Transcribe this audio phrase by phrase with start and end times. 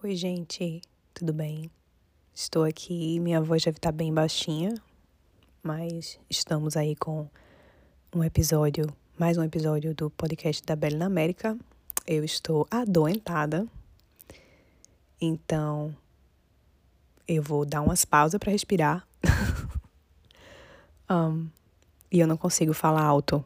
[0.00, 0.80] Oi, gente,
[1.12, 1.68] tudo bem?
[2.32, 4.72] Estou aqui, minha voz deve estar bem baixinha,
[5.60, 7.28] mas estamos aí com
[8.14, 8.86] um episódio,
[9.18, 11.58] mais um episódio do podcast da Bela na América.
[12.06, 13.66] Eu estou adoentada,
[15.20, 15.92] então
[17.26, 19.04] eu vou dar umas pausas para respirar.
[21.10, 21.48] um,
[22.08, 23.44] e eu não consigo falar alto,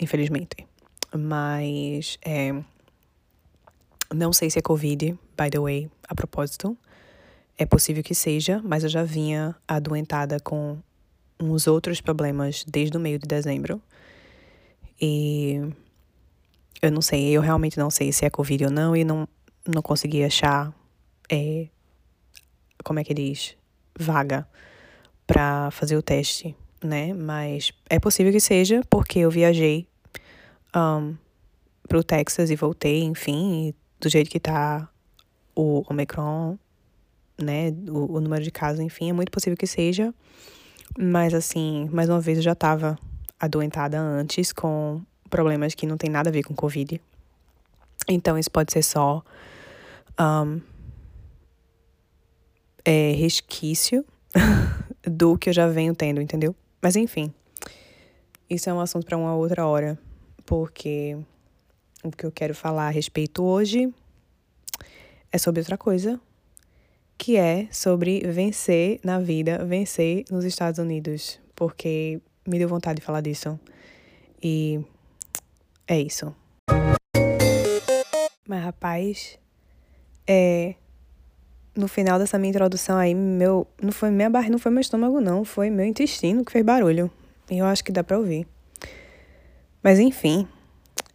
[0.00, 0.64] infelizmente.
[1.12, 2.62] Mas é,
[4.14, 6.76] não sei se é Covid, by the way, a propósito.
[7.56, 10.78] É possível que seja, mas eu já vinha adoentada com
[11.38, 13.80] uns outros problemas desde o meio de dezembro.
[15.00, 15.60] E
[16.80, 19.28] eu não sei, eu realmente não sei se é Covid ou não, e não,
[19.66, 20.72] não consegui achar,
[21.30, 21.68] é,
[22.84, 23.56] como é que diz,
[23.98, 24.46] vaga
[25.26, 27.12] para fazer o teste, né?
[27.14, 29.86] Mas é possível que seja, porque eu viajei
[30.74, 31.16] um,
[31.88, 34.88] pro Texas e voltei, enfim, e do jeito que tá
[35.54, 36.58] o Omicron,
[37.40, 40.12] né, o, o número de casos, enfim, é muito possível que seja.
[40.98, 42.98] Mas, assim, mais uma vez eu já tava
[43.38, 45.00] adoentada antes com
[45.30, 47.00] problemas que não tem nada a ver com Covid.
[48.08, 49.22] Então, isso pode ser só
[50.20, 50.60] um,
[52.84, 54.04] é, resquício
[55.06, 56.54] do que eu já venho tendo, entendeu?
[56.82, 57.32] Mas, enfim,
[58.50, 59.98] isso é um assunto para uma outra hora,
[60.44, 61.16] porque
[62.02, 63.92] o que eu quero falar a respeito hoje
[65.30, 66.20] é sobre outra coisa,
[67.16, 73.06] que é sobre vencer na vida, vencer nos Estados Unidos, porque me deu vontade de
[73.06, 73.58] falar disso.
[74.42, 74.80] E
[75.86, 76.34] é isso.
[78.46, 79.38] Mas rapaz,
[80.26, 80.74] é
[81.74, 85.20] no final dessa minha introdução aí, meu, não foi minha barriga, não foi meu estômago
[85.20, 87.10] não, foi meu intestino que fez barulho.
[87.50, 88.46] E eu acho que dá para ouvir.
[89.82, 90.46] Mas enfim,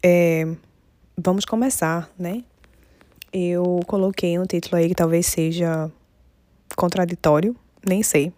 [0.02, 0.48] é,
[1.20, 2.44] vamos começar, né?
[3.34, 5.92] Eu coloquei um título aí que talvez seja
[6.76, 8.32] contraditório, nem sei,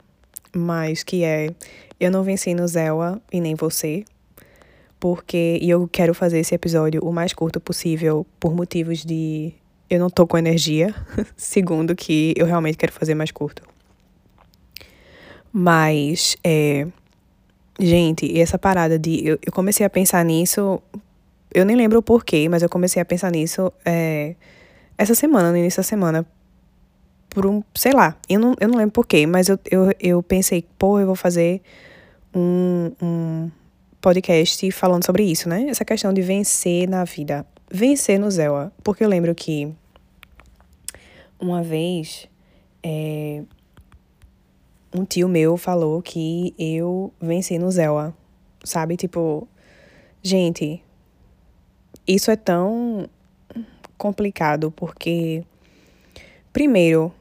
[0.56, 1.54] mas que é
[2.00, 4.06] Eu não venci no Zelda e nem você,
[4.98, 9.54] porque e eu quero fazer esse episódio o mais curto possível por motivos de
[9.90, 10.96] eu não tô com energia,
[11.36, 13.62] segundo que eu realmente quero fazer mais curto.
[15.52, 16.88] Mas é
[17.80, 20.82] gente, essa parada de eu, eu comecei a pensar nisso
[21.54, 24.36] eu nem lembro o porquê, mas eu comecei a pensar nisso é,
[24.98, 26.26] essa semana, no início da semana.
[27.30, 30.66] Por um, sei lá, eu não, eu não lembro porquê, mas eu, eu, eu pensei,
[30.78, 31.62] pô, eu vou fazer
[32.34, 33.52] um, um
[34.02, 35.68] podcast falando sobre isso, né?
[35.70, 37.46] Essa questão de vencer na vida.
[37.72, 38.72] Vencer no Zelda.
[38.84, 39.72] Porque eu lembro que
[41.40, 42.28] uma vez
[42.84, 43.44] é,
[44.94, 48.14] um tio meu falou que eu venci no Zelda.
[48.64, 48.98] Sabe?
[48.98, 49.48] Tipo,
[50.22, 50.84] gente,
[52.08, 53.08] isso é tão
[53.98, 55.44] complicado porque,
[56.52, 57.14] primeiro,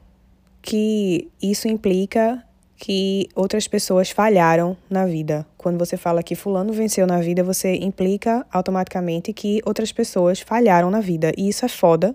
[0.63, 2.45] que isso implica
[2.77, 5.45] que outras pessoas falharam na vida.
[5.57, 10.89] Quando você fala que fulano venceu na vida, você implica automaticamente que outras pessoas falharam
[10.91, 11.33] na vida.
[11.37, 12.15] E isso é foda,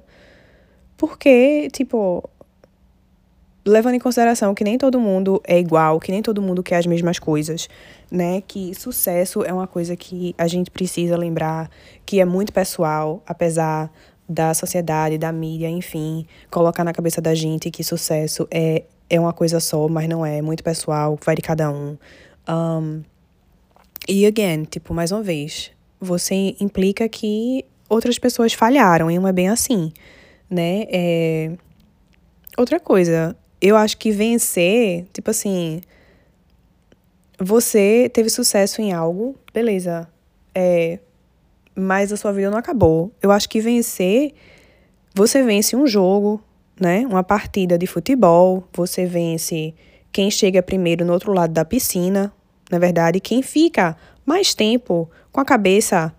[0.95, 2.24] porque, tipo,
[3.66, 6.85] levando em consideração que nem todo mundo é igual, que nem todo mundo quer as
[6.85, 7.69] mesmas coisas,
[8.12, 8.41] né?
[8.41, 11.69] Que sucesso é uma coisa que a gente precisa lembrar
[12.06, 13.90] que é muito pessoal, apesar
[14.28, 19.34] da sociedade, da mídia, enfim, colocar na cabeça da gente que sucesso é, é uma
[19.34, 21.97] coisa só, mas não é, é muito pessoal, vai de cada um.
[22.50, 23.01] um.
[24.07, 29.31] E again, tipo, mais uma vez, você implica que outras pessoas falharam, e não é
[29.31, 29.94] bem assim,
[30.50, 30.85] né?
[30.90, 31.51] É...
[32.57, 33.35] Outra coisa,
[33.68, 35.79] eu acho que vencer, tipo assim,
[37.40, 40.06] você teve sucesso em algo, beleza,
[40.53, 41.00] é,
[41.74, 43.09] mas a sua vida não acabou.
[43.22, 44.34] Eu acho que vencer,
[45.16, 46.44] você vence um jogo,
[46.78, 47.07] né?
[47.07, 49.74] Uma partida de futebol, você vence
[50.12, 52.34] quem chega primeiro no outro lado da piscina,
[52.69, 53.95] na verdade, quem fica
[54.25, 56.13] mais tempo com a cabeça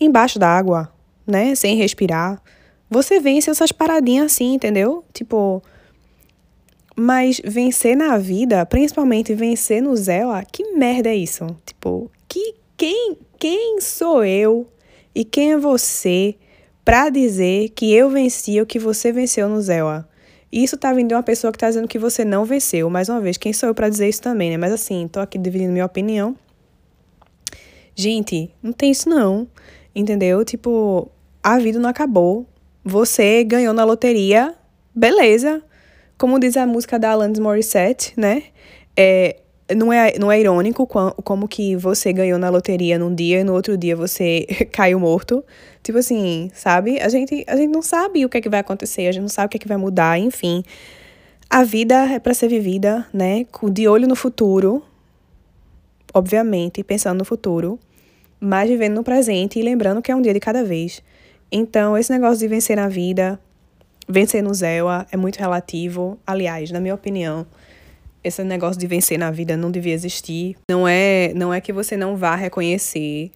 [0.00, 0.90] embaixo d'água,
[1.26, 1.54] né?
[1.54, 2.42] Sem respirar.
[2.88, 5.04] Você vence essas paradinhas assim, entendeu?
[5.12, 5.62] Tipo,
[6.96, 11.46] mas vencer na vida, principalmente vencer no Zéu, que merda é isso?
[11.66, 14.66] Tipo, que quem quem sou eu
[15.14, 16.34] e quem é você
[16.82, 19.86] para dizer que eu venci ou que você venceu no Zéu?
[20.50, 22.88] Isso tá vindo de uma pessoa que tá dizendo que você não venceu.
[22.88, 24.56] Mais uma vez, quem sou eu para dizer isso também, né?
[24.56, 26.34] Mas assim, tô aqui dividindo minha opinião.
[27.94, 29.46] Gente, não tem isso não.
[29.94, 30.44] Entendeu?
[30.44, 31.10] Tipo,
[31.42, 32.46] a vida não acabou.
[32.82, 34.54] Você ganhou na loteria,
[34.94, 35.62] beleza
[36.18, 38.44] como diz a música da Alanis Morissette, né?
[38.96, 39.36] É,
[39.74, 43.52] não é, não é irônico como que você ganhou na loteria num dia e no
[43.52, 45.44] outro dia você caiu morto?
[45.82, 47.00] Tipo assim, sabe?
[47.00, 49.28] A gente, a gente não sabe o que é que vai acontecer, a gente não
[49.28, 50.62] sabe o que é que vai mudar, enfim.
[51.48, 53.46] A vida é para ser vivida, né?
[53.70, 54.82] De olho no futuro,
[56.12, 57.78] obviamente, pensando no futuro,
[58.40, 61.02] mas vivendo no presente e lembrando que é um dia de cada vez.
[61.50, 63.38] Então, esse negócio de vencer na vida,
[64.08, 66.18] vencer no Zéu, é muito relativo.
[66.26, 67.46] Aliás, na minha opinião,
[68.22, 70.56] esse negócio de vencer na vida não devia existir.
[70.70, 73.30] Não é, não é que você não vá reconhecer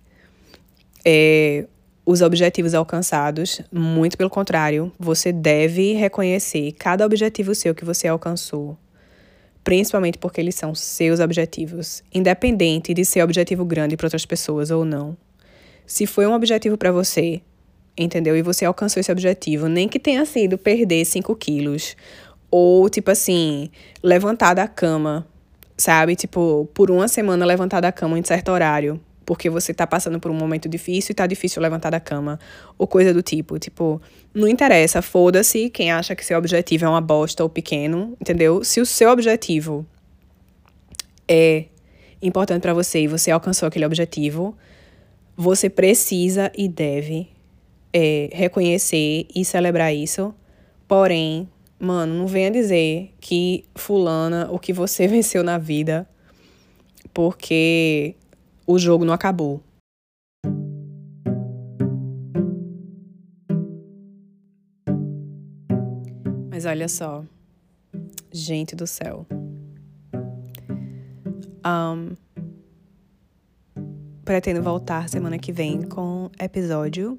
[1.05, 1.67] é,
[2.05, 8.77] os objetivos alcançados, muito pelo contrário, você deve reconhecer cada objetivo seu que você alcançou,
[9.63, 14.85] principalmente porque eles são seus objetivos, independente de ser objetivo grande para outras pessoas ou
[14.85, 15.17] não.
[15.87, 17.41] Se foi um objetivo para você,
[18.05, 18.37] entendeu?
[18.37, 21.97] E você alcançou esse objetivo, nem que tenha sido perder 5 quilos
[22.51, 23.71] ou, tipo assim,
[24.03, 25.27] levantar da cama,
[25.77, 26.17] sabe?
[26.17, 30.31] Tipo, por uma semana levantar da cama em certo horário, porque você tá passando por
[30.31, 32.41] um momento difícil e tá difícil levantar da cama,
[32.77, 33.59] ou coisa do tipo.
[33.59, 34.01] Tipo,
[34.35, 38.65] não interessa, foda-se quem acha que seu objetivo é uma bosta ou pequeno, entendeu?
[38.65, 39.87] Se o seu objetivo
[41.29, 41.67] é
[42.21, 44.57] importante para você e você alcançou aquele objetivo,
[45.37, 47.29] você precisa e deve
[47.93, 50.35] é, reconhecer e celebrar isso.
[50.87, 51.49] Porém,
[51.83, 56.07] Mano, não venha dizer que fulana, o que você venceu na vida,
[57.15, 58.15] porque
[58.67, 59.63] o jogo não acabou.
[66.51, 67.25] Mas olha só,
[68.31, 69.27] gente do céu.
[71.67, 72.15] Um,
[74.23, 77.19] pretendo voltar semana que vem com episódio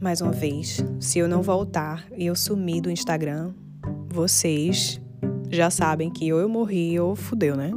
[0.00, 3.52] mais uma vez, se eu não voltar e eu sumir do Instagram,
[4.08, 4.98] vocês
[5.50, 7.70] já sabem que ou eu morri ou fudeu, né?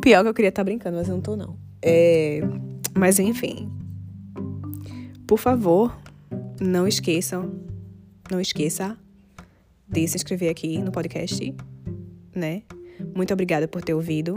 [0.00, 1.58] Pior que eu queria estar tá brincando, mas eu não tô não.
[1.82, 2.40] É...
[2.96, 3.68] Mas enfim.
[5.26, 5.98] Por favor,
[6.60, 7.52] não esqueçam,
[8.30, 8.96] não esqueça
[9.88, 11.52] de se inscrever aqui no podcast,
[12.34, 12.62] né?
[13.14, 14.36] Muito obrigada por ter ouvido.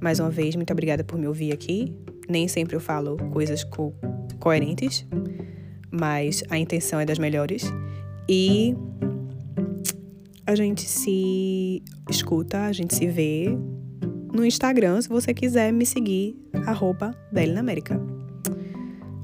[0.00, 1.96] Mais uma vez, muito obrigada por me ouvir aqui.
[2.28, 3.94] Nem sempre eu falo coisas co
[4.38, 5.06] coerentes,
[5.90, 7.64] mas a intenção é das melhores.
[8.28, 8.76] E
[10.46, 13.48] a gente se escuta, a gente se vê
[14.32, 16.36] no Instagram, se você quiser me seguir,
[16.66, 17.14] arroba
[17.58, 18.00] América.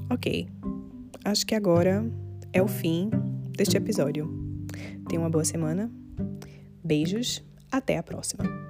[0.09, 0.47] Ok,
[1.23, 2.05] acho que agora
[2.51, 3.09] é o fim
[3.55, 4.29] deste episódio.
[5.07, 5.91] Tenha uma boa semana.
[6.83, 8.64] Beijos, até a próxima.